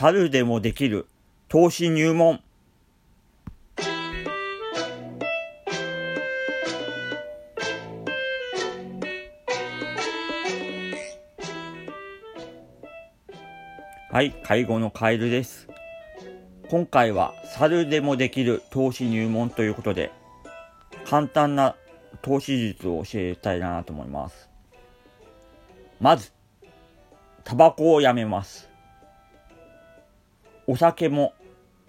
[0.00, 1.08] 猿でもできる
[1.48, 2.40] 投資入門。
[14.12, 15.66] はい、介護のカエルです。
[16.70, 20.12] 今回は猿でもできる投資入門ということで、
[21.06, 21.74] 簡単な
[22.22, 24.48] 投資術を教えたいなと思います。
[26.00, 26.30] まず、
[27.42, 28.68] タバコをやめます。
[30.68, 31.32] お酒も、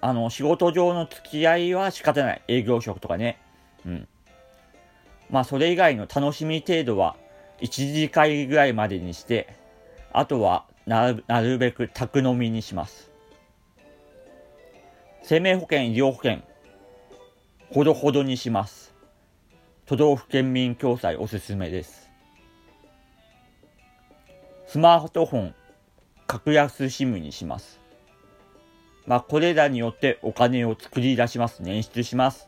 [0.00, 2.42] あの、仕事上の付き合いは仕方ない。
[2.46, 3.40] 営業職とかね。
[3.84, 4.08] うん。
[5.30, 7.16] まあ、それ以外の楽しみ程度は、
[7.60, 9.52] 1次会ぐらいまでにして、
[10.12, 13.10] あとはなる、なるべく宅飲みにします。
[15.24, 16.42] 生命保険、医療保険、
[17.72, 18.94] ほどほどにします。
[19.86, 22.08] 都道府県民共済おすすめです。
[24.68, 25.54] スマートフォン、
[26.28, 27.87] 格安 SIM にします。
[29.08, 31.62] まあ、これらによってお金を作り出します。
[31.62, 32.46] 捻出します。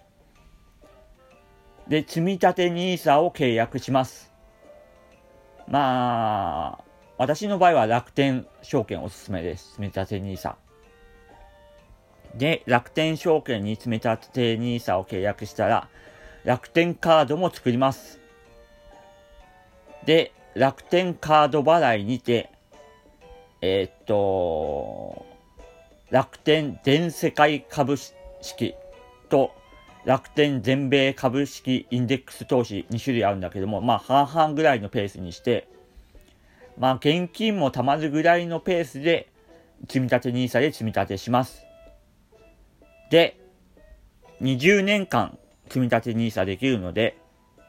[1.88, 4.30] で、積立 NISA を契約します。
[5.66, 6.84] まあ、
[7.16, 9.76] 私の場合は楽天証券おすすめです。
[9.76, 10.56] 積立 NISA。
[12.34, 15.88] で、楽天証券に積立て NISA を契約したら、
[16.44, 18.20] 楽天カードも作ります。
[20.04, 22.50] で、楽天カード払いにて、
[23.62, 25.29] えー、っと、
[26.10, 28.74] 楽天全世界株式
[29.28, 29.52] と
[30.04, 35.68] 楽天全米株式インデックス投資2種類あるんだけども、まあ半々ぐらいのペースにして、
[36.78, 39.28] まあ現金も貯まるぐらいのペースで
[39.82, 41.64] 積み立て NISA で積み立てします。
[43.10, 43.38] で、
[44.40, 45.38] 20年間
[45.68, 47.16] 積み立て NISA できるので、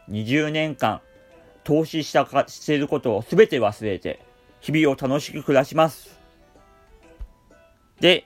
[0.10, 1.02] 20年間
[1.64, 4.20] 投資したか、していることを全て忘れて、
[4.62, 6.20] 日々を楽しく暮らします。
[8.00, 8.26] で、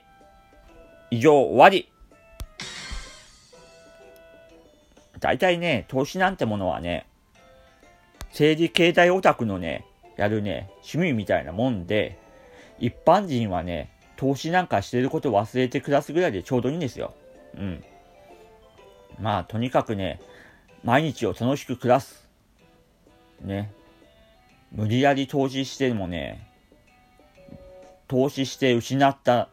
[1.10, 1.90] 以上終わり。
[5.20, 7.06] 大体ね、投資なんてものはね、
[8.30, 9.86] 政治経済オタクのね、
[10.16, 12.18] やるね、趣味みたいなもんで、
[12.78, 17.14] 一般人はね、投資なんかしてること忘れて暮らすぐらいでちょうどいいんですよ。
[17.56, 17.84] うん。
[19.20, 20.20] まあ、とにかくね、
[20.84, 22.28] 毎日を楽しく暮らす。
[23.42, 23.72] ね。
[24.72, 26.46] 無理やり投資してもね、
[28.08, 29.48] 投資して失った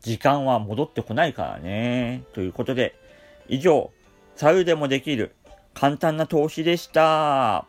[0.00, 2.24] 時間は戻ってこないからね。
[2.32, 2.94] ということで、
[3.48, 3.90] 以上、
[4.36, 5.34] 猿でもできる
[5.74, 7.66] 簡単な投資でした。